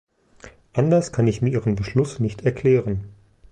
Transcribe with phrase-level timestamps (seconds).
[0.73, 3.13] Anders kann ich mir ihren Beschluss nicht erklären.